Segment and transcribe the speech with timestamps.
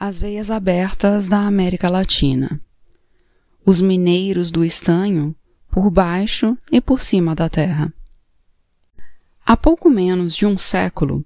[0.00, 2.60] As veias abertas da América Latina.
[3.66, 5.34] Os mineiros do estanho,
[5.68, 7.92] por baixo e por cima da terra.
[9.44, 11.24] Há pouco menos de um século,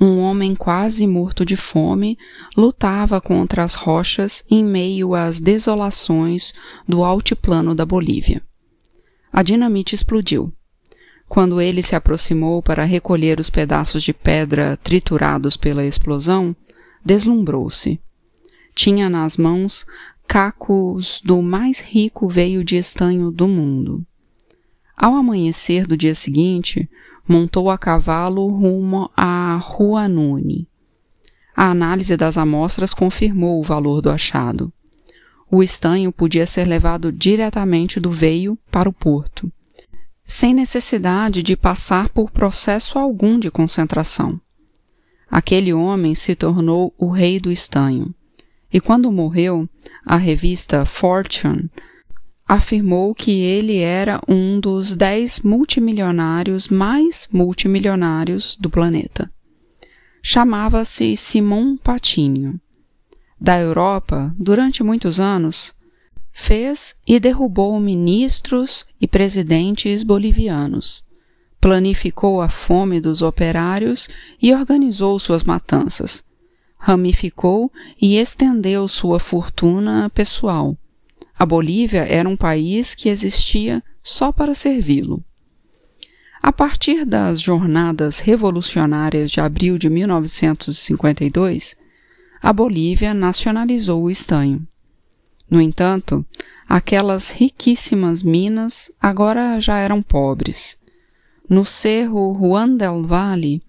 [0.00, 2.16] um homem quase morto de fome
[2.56, 6.54] lutava contra as rochas em meio às desolações
[6.88, 8.42] do altiplano da Bolívia.
[9.30, 10.50] A dinamite explodiu.
[11.28, 16.56] Quando ele se aproximou para recolher os pedaços de pedra triturados pela explosão,
[17.04, 18.00] deslumbrou-se
[18.74, 19.86] tinha nas mãos
[20.26, 24.04] cacos do mais rico veio de estanho do mundo.
[24.96, 26.88] Ao amanhecer do dia seguinte,
[27.28, 30.68] montou a cavalo rumo a Huanuni.
[31.56, 34.72] A análise das amostras confirmou o valor do achado.
[35.50, 39.52] O estanho podia ser levado diretamente do veio para o porto,
[40.26, 44.40] sem necessidade de passar por processo algum de concentração.
[45.30, 48.12] Aquele homem se tornou o rei do estanho
[48.74, 49.68] e quando morreu,
[50.04, 51.70] a revista Fortune
[52.44, 59.30] afirmou que ele era um dos dez multimilionários mais multimilionários do planeta.
[60.20, 62.60] Chamava-se Simon Patinho.
[63.40, 65.72] Da Europa, durante muitos anos,
[66.32, 71.04] fez e derrubou ministros e presidentes bolivianos,
[71.60, 74.08] planificou a fome dos operários
[74.42, 76.24] e organizou suas matanças,
[76.84, 80.76] ramificou e estendeu sua fortuna pessoal.
[81.38, 85.24] A Bolívia era um país que existia só para servi-lo.
[86.42, 91.78] A partir das jornadas revolucionárias de abril de 1952,
[92.42, 94.68] a Bolívia nacionalizou o estanho.
[95.50, 96.22] No entanto,
[96.68, 100.78] aquelas riquíssimas minas agora já eram pobres.
[101.48, 103.62] No cerro Juan del Valle,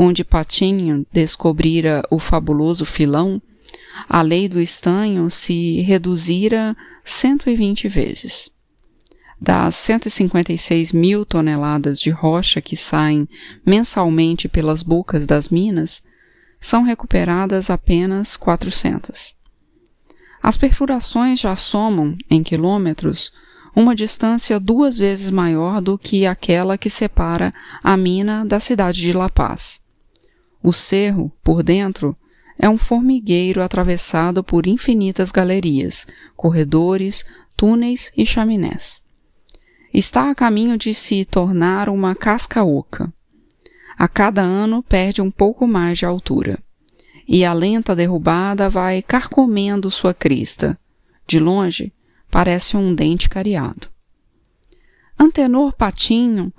[0.00, 3.42] onde Patinho descobrira o fabuloso filão,
[4.08, 8.48] a lei do estanho se reduzira 120 vezes.
[9.40, 13.28] Das 156 mil toneladas de rocha que saem
[13.66, 16.04] mensalmente pelas bocas das minas,
[16.60, 19.34] são recuperadas apenas 400.
[20.40, 23.32] As perfurações já somam, em quilômetros,
[23.74, 29.12] uma distância duas vezes maior do que aquela que separa a mina da cidade de
[29.12, 29.87] La Paz.
[30.62, 32.16] O cerro, por dentro,
[32.58, 37.24] é um formigueiro atravessado por infinitas galerias, corredores,
[37.56, 39.02] túneis e chaminés.
[39.94, 43.12] Está a caminho de se tornar uma casca oca.
[43.96, 46.58] A cada ano perde um pouco mais de altura.
[47.26, 50.78] E a lenta derrubada vai carcomendo sua crista.
[51.26, 51.92] De longe,
[52.30, 53.88] parece um dente cariado.
[55.18, 56.52] Antenor Patinho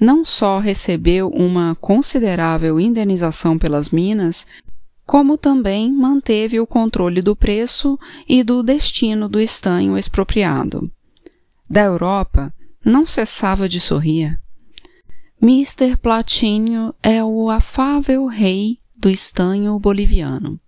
[0.00, 4.46] não só recebeu uma considerável indenização pelas minas,
[5.06, 7.98] como também manteve o controle do preço
[8.28, 10.90] e do destino do estanho expropriado.
[11.68, 12.52] Da Europa,
[12.84, 14.38] não cessava de sorrir.
[15.42, 15.96] Mr.
[15.96, 20.58] Platinho é o afável rei do estanho boliviano.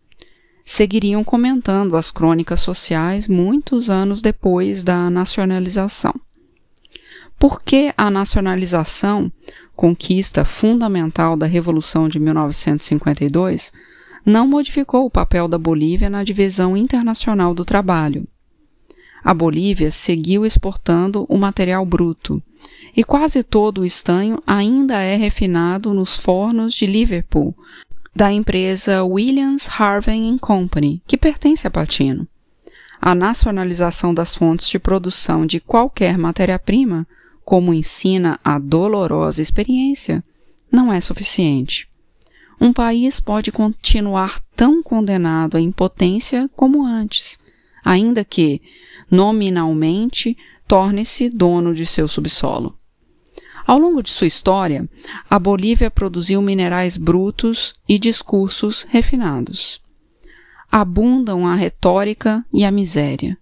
[0.64, 6.14] Seguiriam comentando as crônicas sociais muitos anos depois da nacionalização.
[7.38, 9.30] Por que a nacionalização,
[9.76, 13.72] conquista fundamental da Revolução de 1952,
[14.26, 18.26] não modificou o papel da Bolívia na divisão internacional do trabalho?
[19.22, 22.42] A Bolívia seguiu exportando o material bruto,
[22.96, 27.54] e quase todo o estanho ainda é refinado nos fornos de Liverpool,
[28.14, 32.26] da empresa Williams Harvey Company, que pertence a Patino.
[33.00, 37.06] A nacionalização das fontes de produção de qualquer matéria-prima
[37.48, 40.22] como ensina a dolorosa experiência,
[40.70, 41.88] não é suficiente.
[42.60, 47.38] Um país pode continuar tão condenado à impotência como antes,
[47.82, 48.60] ainda que,
[49.10, 50.36] nominalmente,
[50.66, 52.78] torne-se dono de seu subsolo.
[53.66, 54.86] Ao longo de sua história,
[55.30, 59.80] a Bolívia produziu minerais brutos e discursos refinados.
[60.70, 63.38] Abundam a retórica e a miséria.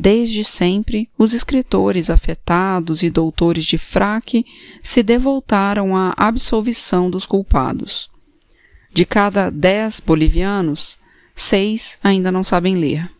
[0.00, 4.46] Desde sempre, os escritores afetados e doutores de fraque
[4.80, 8.08] se devoltaram à absolvição dos culpados.
[8.92, 11.00] De cada dez bolivianos,
[11.34, 13.10] seis ainda não sabem ler.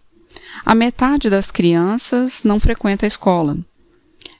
[0.64, 3.58] A metade das crianças não frequenta a escola.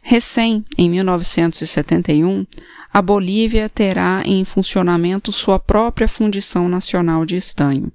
[0.01, 2.47] Recém, em 1971,
[2.93, 7.91] a Bolívia terá em funcionamento sua própria Fundição Nacional de Estanho.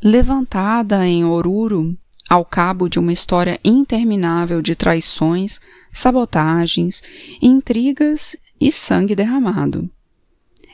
[0.00, 1.98] Levantada em Oruro
[2.30, 5.60] ao cabo de uma história interminável de traições,
[5.90, 7.02] sabotagens,
[7.42, 9.90] intrigas e sangue derramado.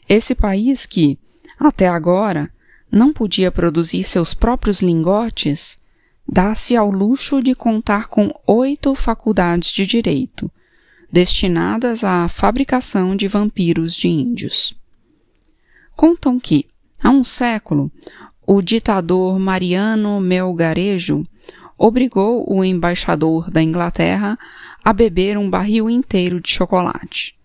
[0.06, 1.18] Esse país que,
[1.58, 2.52] até agora,
[2.92, 5.78] não podia produzir seus próprios lingotes,
[6.28, 10.50] dá-se ao luxo de contar com oito faculdades de direito,
[11.10, 14.74] destinadas à fabricação de vampiros de índios.
[15.96, 16.66] Contam que,
[17.02, 17.90] há um século,
[18.46, 21.26] o ditador Mariano Melgarejo
[21.78, 24.38] obrigou o embaixador da Inglaterra
[24.84, 27.36] a beber um barril inteiro de chocolate,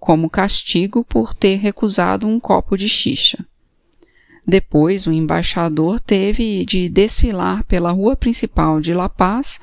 [0.00, 3.44] como castigo por ter recusado um copo de xixa.
[4.46, 9.60] Depois, o embaixador teve de desfilar pela rua principal de La Paz,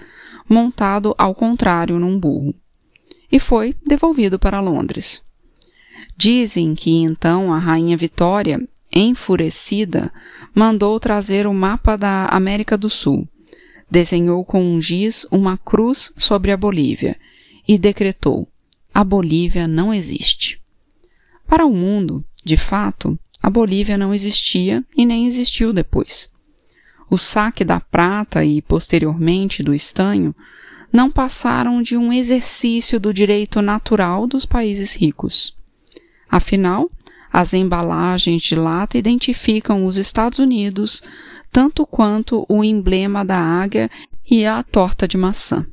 [0.48, 2.54] montado ao contrário num burro,
[3.32, 5.24] e foi devolvido para Londres.
[6.16, 8.62] Dizem que então a rainha Vitória,
[8.94, 10.14] enfurecida,
[10.54, 13.28] mandou trazer o mapa da América do Sul,
[13.90, 17.18] desenhou com um giz uma cruz sobre a Bolívia
[17.68, 18.48] e decretou:
[18.94, 20.62] a Bolívia não existe.
[21.48, 26.30] Para o mundo, de fato, a Bolívia não existia e nem existiu depois.
[27.10, 30.34] O saque da prata e, posteriormente, do estanho
[30.92, 35.56] não passaram de um exercício do direito natural dos países ricos.
[36.30, 36.90] Afinal,
[37.32, 41.04] as embalagens de lata identificam os Estados Unidos
[41.56, 43.90] tanto quanto o emblema da águia
[44.30, 45.66] e a torta de maçã.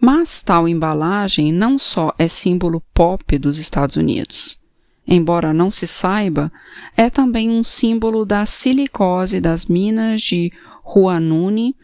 [0.00, 4.60] Mas tal embalagem não só é símbolo pop dos Estados Unidos,
[5.04, 6.52] embora não se saiba,
[6.96, 10.52] é também um símbolo da silicose das minas de
[10.86, 11.74] Huanuni.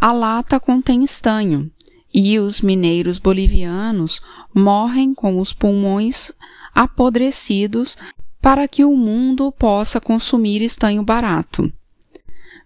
[0.00, 1.70] A lata contém estanho,
[2.12, 4.20] e os mineiros bolivianos
[4.52, 6.32] morrem com os pulmões
[6.74, 7.96] apodrecidos
[8.42, 11.72] para que o mundo possa consumir estanho barato.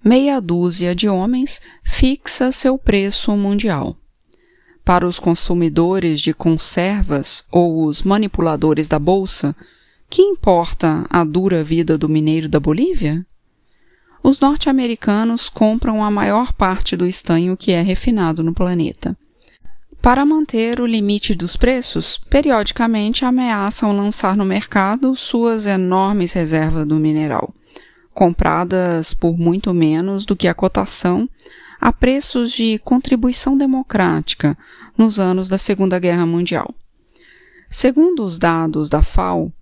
[0.05, 3.97] Meia dúzia de homens fixa seu preço mundial.
[4.85, 9.55] Para os consumidores de conservas ou os manipuladores da bolsa,
[10.09, 13.27] que importa a dura vida do mineiro da Bolívia?
[14.23, 19.17] Os norte-americanos compram a maior parte do estanho que é refinado no planeta.
[20.00, 26.95] Para manter o limite dos preços, periodicamente ameaçam lançar no mercado suas enormes reservas do
[26.97, 27.53] mineral,
[28.19, 31.31] compradas por muito menos do que a cotação
[31.81, 34.59] a preços de contribuição democrática
[34.97, 36.75] nos anos da Segunda Guerra Mundial.
[37.69, 39.53] Segundo os dados da FAO,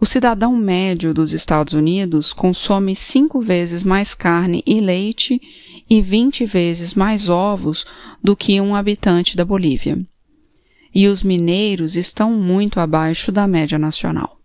[0.00, 5.40] o cidadão médio dos Estados Unidos consome cinco vezes mais carne e leite
[5.88, 7.86] e vinte vezes mais ovos
[8.20, 10.04] do que um habitante da Bolívia.
[10.92, 14.36] E os mineiros estão muito abaixo da média nacional.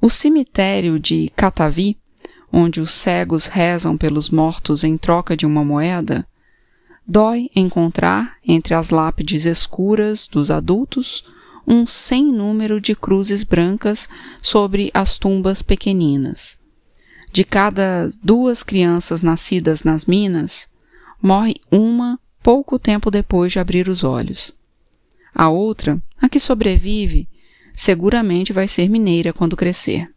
[0.00, 1.98] O cemitério de Catavi
[2.52, 6.26] onde os cegos rezam pelos mortos em troca de uma moeda,
[7.06, 11.24] dói encontrar, entre as lápides escuras dos adultos,
[11.66, 14.08] um sem número de cruzes brancas
[14.40, 16.58] sobre as tumbas pequeninas.
[17.30, 20.70] De cada duas crianças nascidas nas minas,
[21.22, 24.56] morre uma pouco tempo depois de abrir os olhos.
[25.34, 27.28] A outra, a que sobrevive,
[27.74, 30.10] seguramente vai ser mineira quando crescer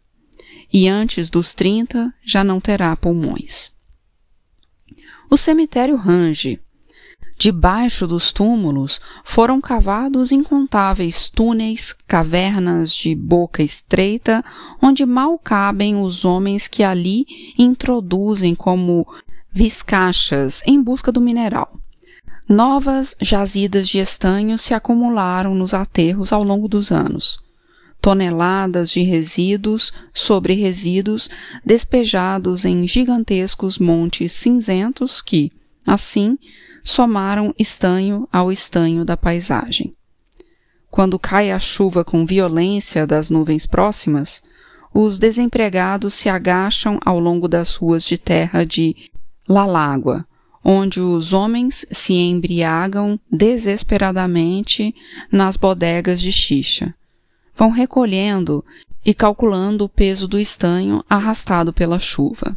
[0.72, 3.70] e antes dos 30 já não terá pulmões.
[5.30, 6.60] O cemitério range.
[7.38, 14.44] Debaixo dos túmulos foram cavados incontáveis túneis, cavernas de boca estreita,
[14.80, 17.24] onde mal cabem os homens que ali
[17.58, 19.06] introduzem como
[19.50, 21.80] viscachas em busca do mineral.
[22.48, 27.40] Novas jazidas de estanho se acumularam nos aterros ao longo dos anos
[28.02, 31.30] toneladas de resíduos sobre resíduos
[31.64, 35.52] despejados em gigantescos montes cinzentos que,
[35.86, 36.36] assim,
[36.82, 39.94] somaram estanho ao estanho da paisagem.
[40.90, 44.42] Quando cai a chuva com violência das nuvens próximas,
[44.92, 48.96] os desempregados se agacham ao longo das ruas de terra de
[49.48, 50.26] Lalágua,
[50.64, 54.92] onde os homens se embriagam desesperadamente
[55.30, 56.92] nas bodegas de xixa
[57.56, 58.64] vão recolhendo
[59.04, 62.56] e calculando o peso do estanho arrastado pela chuva.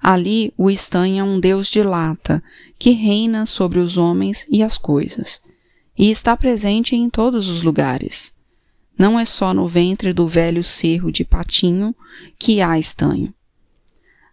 [0.00, 2.42] Ali o estanho é um deus de lata
[2.78, 5.40] que reina sobre os homens e as coisas,
[5.96, 8.34] e está presente em todos os lugares.
[8.98, 11.94] Não é só no ventre do velho cerro de patinho
[12.38, 13.34] que há estanho.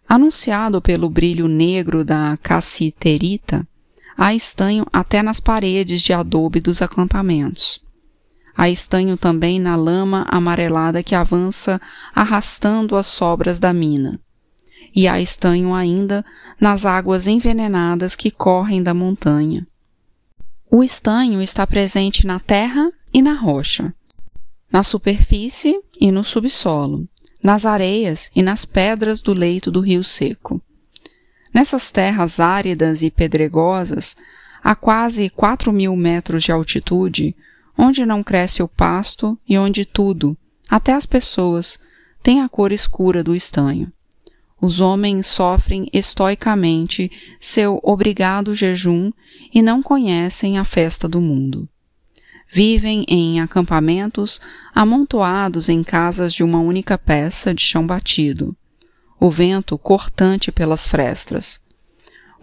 [0.08, 3.66] Anunciado pelo brilho negro da cassiterita,
[4.16, 7.81] há estanho até nas paredes de adobe dos acampamentos.
[8.56, 11.80] Há estanho também na lama amarelada que avança
[12.14, 14.20] arrastando as sobras da mina.
[14.94, 16.24] E há estanho ainda
[16.60, 19.66] nas águas envenenadas que correm da montanha.
[20.70, 23.94] O estanho está presente na terra e na rocha,
[24.70, 27.06] na superfície e no subsolo,
[27.42, 30.62] nas areias e nas pedras do leito do rio seco.
[31.52, 34.16] Nessas terras áridas e pedregosas,
[34.62, 37.36] a quase quatro mil metros de altitude,
[37.76, 40.36] onde não cresce o pasto e onde tudo,
[40.68, 41.78] até as pessoas,
[42.22, 43.92] tem a cor escura do estanho.
[44.60, 47.10] Os homens sofrem estoicamente
[47.40, 49.10] seu obrigado jejum
[49.52, 51.68] e não conhecem a festa do mundo.
[52.48, 54.38] Vivem em acampamentos
[54.74, 58.54] amontoados em casas de uma única peça de chão batido.
[59.18, 61.61] O vento cortante pelas frestas.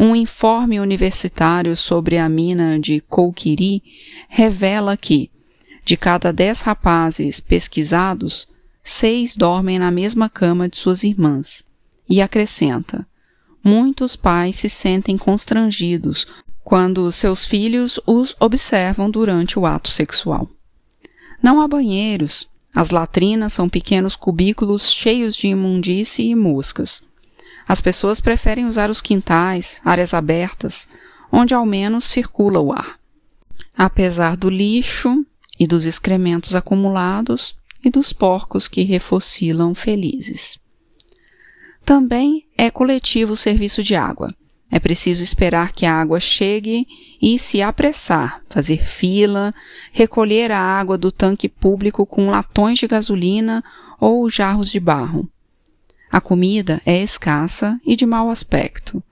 [0.02, 3.84] Um informe universitário sobre a mina de Kouquiri
[4.30, 5.30] revela que,
[5.84, 8.48] de cada dez rapazes pesquisados,
[8.82, 11.66] seis dormem na mesma cama de suas irmãs.
[12.10, 13.06] E acrescenta:
[13.62, 16.26] muitos pais se sentem constrangidos
[16.64, 20.50] quando seus filhos os observam durante o ato sexual.
[21.44, 27.04] Não há banheiros, as latrinas são pequenos cubículos cheios de imundície e moscas.
[27.70, 30.88] As pessoas preferem usar os quintais, áreas abertas,
[31.32, 33.00] onde ao menos circula o ar.
[33.78, 35.24] Apesar do lixo
[35.60, 40.60] e dos excrementos acumulados e dos porcos que refocilam felizes.
[41.86, 44.34] Também é coletivo o serviço de água.
[44.72, 46.88] É preciso esperar que a água chegue
[47.22, 49.54] e se apressar, fazer fila,
[49.92, 53.64] recolher a água do tanque público com latões de gasolina
[54.00, 55.30] ou jarros de barro.
[56.12, 59.04] A comida é escassa e de mau aspecto.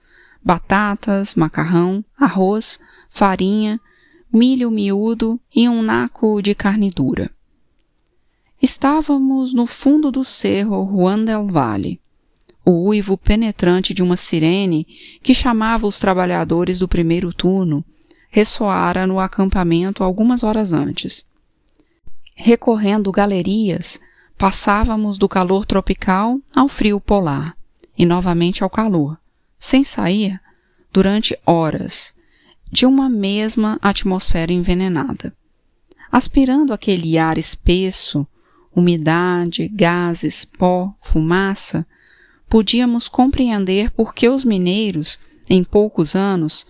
[0.42, 3.80] Batatas, macarrão, arroz, farinha,
[4.32, 7.30] milho miúdo e um naco de carne dura.
[8.60, 12.00] Estávamos no fundo do cerro Juan del Valle
[12.68, 14.86] o uivo penetrante de uma sirene
[15.22, 17.82] que chamava os trabalhadores do primeiro turno
[18.28, 21.24] ressoara no acampamento algumas horas antes.
[22.34, 23.98] Recorrendo galerias,
[24.38, 27.56] passávamos do calor tropical ao frio polar
[27.96, 29.18] e novamente ao calor,
[29.58, 30.40] sem sair,
[30.92, 32.14] durante horas,
[32.70, 35.34] de uma mesma atmosfera envenenada.
[36.10, 38.24] Aspirando aquele ar espesso,
[38.74, 41.84] umidade, gases, pó, fumaça,
[42.48, 45.18] podíamos compreender por que os mineiros,
[45.50, 46.64] em poucos anos,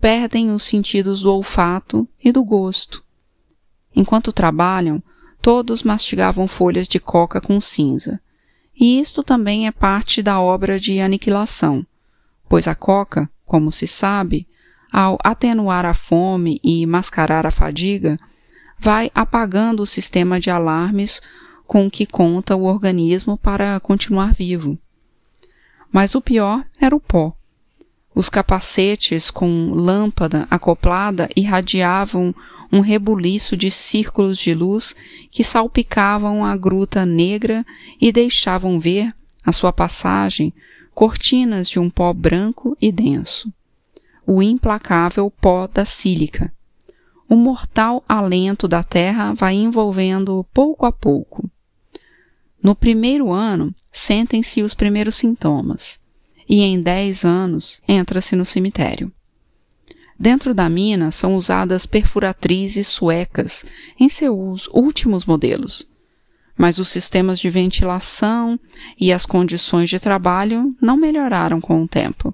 [0.00, 3.04] perdem os sentidos do olfato e do gosto.
[3.94, 5.00] Enquanto trabalham,
[5.42, 8.20] todos mastigavam folhas de coca com cinza.
[8.78, 11.84] E isto também é parte da obra de aniquilação,
[12.48, 14.46] pois a coca, como se sabe,
[14.90, 18.18] ao atenuar a fome e mascarar a fadiga,
[18.78, 21.20] vai apagando o sistema de alarmes
[21.66, 24.78] com que conta o organismo para continuar vivo.
[25.90, 27.34] Mas o pior era o pó.
[28.14, 32.34] Os capacetes com lâmpada acoplada irradiavam
[32.72, 34.96] um rebuliço de círculos de luz
[35.30, 37.66] que salpicavam a gruta negra
[38.00, 39.14] e deixavam ver,
[39.44, 40.54] à sua passagem,
[40.94, 43.52] cortinas de um pó branco e denso.
[44.26, 46.50] O implacável pó da sílica.
[47.28, 51.50] O mortal alento da terra vai envolvendo pouco a pouco.
[52.62, 56.00] No primeiro ano, sentem-se os primeiros sintomas,
[56.48, 59.12] e em dez anos entra-se no cemitério.
[60.22, 63.66] Dentro da mina são usadas perfuratrizes suecas
[63.98, 65.90] em seus últimos modelos,
[66.56, 68.56] mas os sistemas de ventilação
[68.96, 72.32] e as condições de trabalho não melhoraram com o tempo.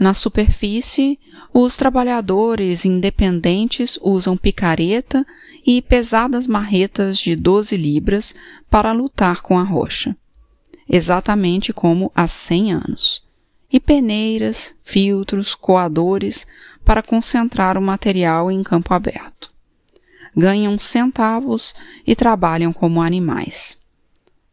[0.00, 1.18] Na superfície,
[1.52, 5.26] os trabalhadores independentes usam picareta
[5.66, 8.34] e pesadas marretas de 12 libras
[8.70, 10.16] para lutar com a rocha,
[10.88, 13.28] exatamente como há 100 anos,
[13.70, 16.46] e peneiras, filtros, coadores
[16.88, 19.52] para concentrar o material em campo aberto.
[20.34, 21.74] Ganham centavos
[22.06, 23.76] e trabalham como animais.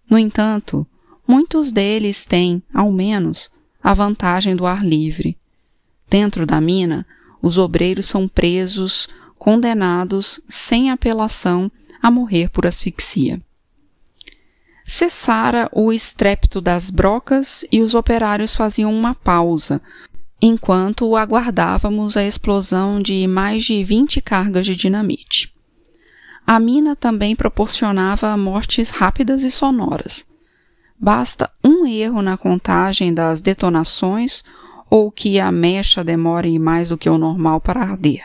[0.09, 0.85] No entanto,
[1.25, 3.49] muitos deles têm, ao menos,
[3.81, 5.37] a vantagem do ar livre.
[6.09, 7.07] Dentro da mina,
[7.41, 13.41] os obreiros são presos, condenados, sem apelação, a morrer por asfixia.
[14.83, 19.81] Cessara o estrépito das brocas e os operários faziam uma pausa,
[20.45, 25.51] enquanto aguardávamos a explosão de mais de vinte cargas de dinamite.
[26.45, 30.27] A mina também proporcionava mortes rápidas e sonoras.
[30.99, 34.43] Basta um erro na contagem das detonações
[34.87, 38.21] ou que a mecha demore mais do que o normal para arder.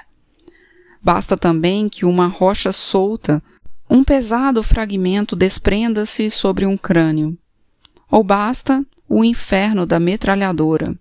[1.02, 3.42] Basta também que uma rocha solta,
[3.88, 7.36] um pesado fragmento desprenda-se sobre um crânio.
[8.10, 11.00] Ou basta o inferno da metralhadora.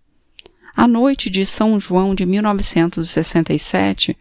[0.79, 4.17] A noite de São João de 1967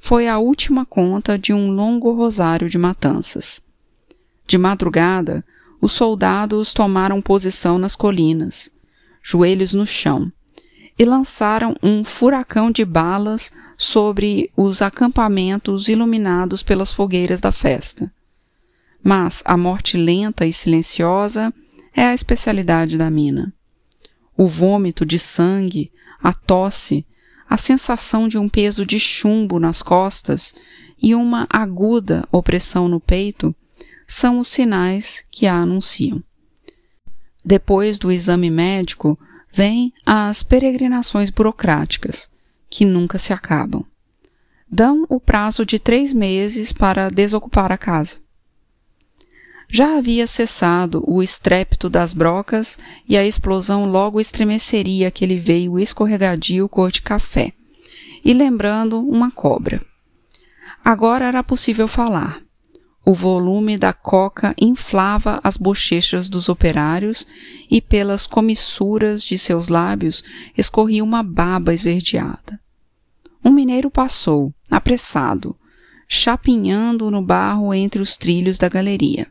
[0.00, 3.62] foi a última conta de um longo rosário de matanças.
[4.44, 5.44] De madrugada,
[5.80, 8.72] os soldados tomaram posição nas colinas,
[9.22, 10.32] joelhos no chão,
[10.98, 18.12] e lançaram um furacão de balas sobre os acampamentos iluminados pelas fogueiras da festa.
[19.00, 21.54] Mas a morte lenta e silenciosa
[21.94, 23.54] é a especialidade da mina.
[24.40, 25.92] O vômito de sangue,
[26.22, 27.04] a tosse,
[27.46, 30.54] a sensação de um peso de chumbo nas costas
[30.96, 33.54] e uma aguda opressão no peito
[34.08, 36.24] são os sinais que a anunciam.
[37.44, 39.18] Depois do exame médico,
[39.52, 42.30] vêm as peregrinações burocráticas,
[42.70, 43.84] que nunca se acabam.
[44.66, 48.16] Dão o prazo de três meses para desocupar a casa.
[49.72, 52.76] Já havia cessado o estrépito das brocas
[53.08, 57.52] e a explosão logo estremeceria aquele veio escorregadio cor de café,
[58.24, 59.80] e lembrando uma cobra.
[60.84, 62.42] Agora era possível falar.
[63.06, 67.26] O volume da coca inflava as bochechas dos operários
[67.70, 70.24] e pelas comissuras de seus lábios
[70.56, 72.60] escorria uma baba esverdeada.
[73.42, 75.56] Um mineiro passou, apressado,
[76.08, 79.30] chapinhando no barro entre os trilhos da galeria.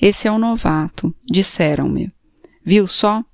[0.00, 2.12] Esse é o novato, disseram-me.
[2.64, 3.24] Viu só?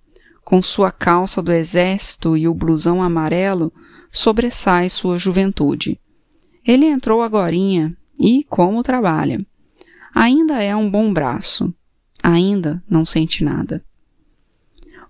[0.45, 3.73] Com sua calça do exército e o blusão amarelo,
[4.11, 5.99] sobressai sua juventude.
[6.67, 9.45] Ele entrou agorinha e como trabalha.
[10.15, 11.75] Ainda é um bom braço.
[12.23, 13.85] Ainda não sente nada.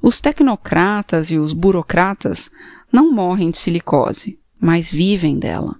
[0.01, 2.51] Os tecnocratas e os burocratas
[2.91, 5.79] não morrem de silicose, mas vivem dela.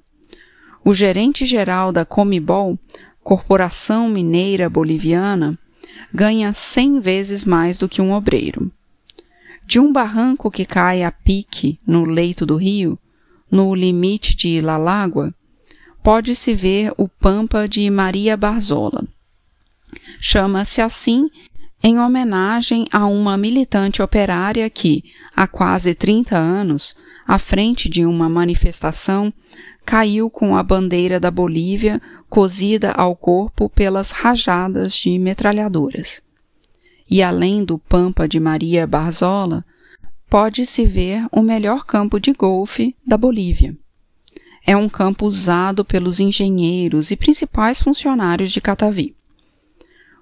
[0.85, 2.79] O gerente geral da Comibol,
[3.23, 5.59] Corporação Mineira Boliviana,
[6.13, 8.71] ganha cem vezes mais do que um obreiro.
[9.67, 12.99] De um barranco que cai a pique no leito do rio,
[13.51, 15.35] no limite de Lalágua,
[16.03, 19.07] pode-se ver o Pampa de Maria Barzola.
[20.21, 21.31] Chama-se assim
[21.83, 25.03] em homenagem a uma militante operária que,
[25.35, 29.33] há quase 30 anos, à frente de uma manifestação,
[29.85, 32.01] caiu com a bandeira da Bolívia
[32.33, 36.23] cozida ao corpo pelas rajadas de metralhadoras.
[37.09, 39.63] E além do Pampa de Maria Barzola,
[40.31, 43.77] pode-se ver o melhor campo de golfe da Bolívia
[44.65, 49.17] é um campo usado pelos engenheiros e principais funcionários de Catavi.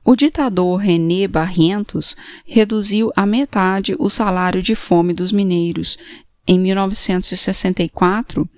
[0.02, 5.98] O ditador René Barrientos reduziu à metade o salário de fome dos mineiros
[6.46, 8.48] em 1964,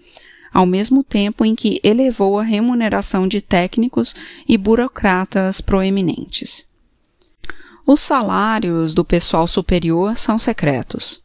[0.52, 4.14] ao mesmo tempo em que elevou a remuneração de técnicos
[4.48, 6.68] e burocratas proeminentes.
[7.86, 11.22] Os salários do pessoal superior são secretos.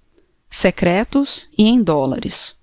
[0.49, 2.57] Secretos e em dólares.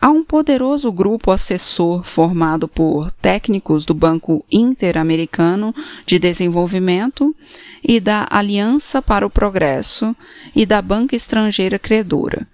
[0.00, 7.34] Há um poderoso grupo assessor formado por técnicos do Banco Interamericano de Desenvolvimento
[7.82, 10.14] e da Aliança para o Progresso
[10.54, 12.46] e da Banca Estrangeira Credora,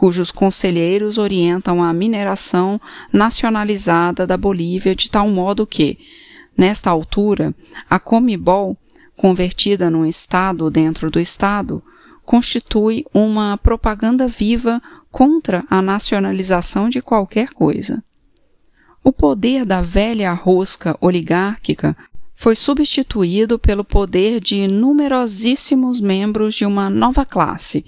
[0.00, 2.80] cujos conselheiros orientam a mineração
[3.12, 5.98] nacionalizada da Bolívia de tal modo que,
[6.56, 7.54] nesta altura,
[7.88, 8.78] a Comibol,
[9.14, 11.82] convertida num Estado dentro do Estado,
[12.24, 18.02] constitui uma propaganda viva contra a nacionalização de qualquer coisa.
[19.04, 21.94] O poder da velha rosca oligárquica
[22.34, 27.84] foi substituído pelo poder de numerosíssimos membros de uma nova classe,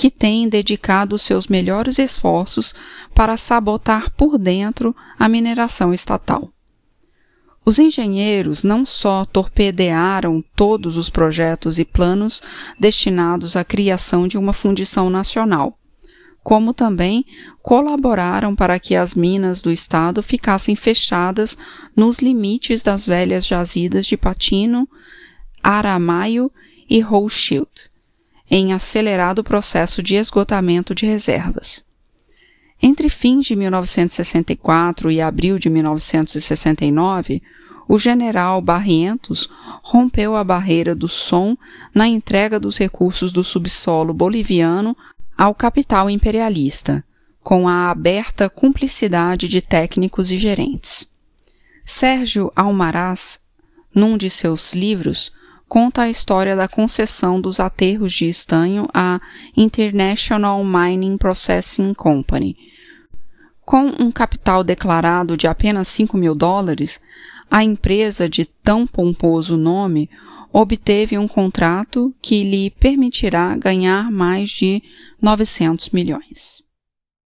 [0.00, 2.74] que têm dedicado seus melhores esforços
[3.14, 6.48] para sabotar por dentro a mineração estatal.
[7.66, 12.42] Os engenheiros não só torpedearam todos os projetos e planos
[12.78, 15.78] destinados à criação de uma fundição nacional,
[16.42, 17.22] como também
[17.62, 21.58] colaboraram para que as minas do estado ficassem fechadas
[21.94, 24.88] nos limites das velhas jazidas de Patino,
[25.62, 26.50] Aramaio
[26.88, 27.89] e Rothschild,
[28.50, 31.84] em acelerado processo de esgotamento de reservas.
[32.82, 37.42] Entre fins de 1964 e abril de 1969,
[37.86, 39.50] o general Barrientos
[39.82, 41.56] rompeu a barreira do som
[41.94, 44.96] na entrega dos recursos do subsolo boliviano
[45.36, 47.04] ao capital imperialista,
[47.42, 51.08] com a aberta cumplicidade de técnicos e gerentes.
[51.84, 53.40] Sérgio Almaraz,
[53.94, 55.32] num de seus livros,
[55.70, 59.20] conta a história da concessão dos aterros de estanho à
[59.56, 62.56] International Mining Processing Company.
[63.64, 67.00] Com um capital declarado de apenas 5 mil dólares,
[67.48, 70.10] a empresa de tão pomposo nome
[70.52, 74.82] obteve um contrato que lhe permitirá ganhar mais de
[75.22, 76.68] 900 milhões.